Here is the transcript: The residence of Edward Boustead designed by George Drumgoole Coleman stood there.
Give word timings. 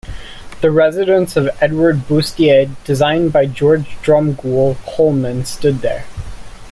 The 0.61 0.71
residence 0.71 1.37
of 1.37 1.47
Edward 1.61 2.07
Boustead 2.07 2.75
designed 2.85 3.31
by 3.31 3.45
George 3.45 3.85
Drumgoole 4.01 4.77
Coleman 4.83 5.45
stood 5.45 5.81
there. 5.81 6.05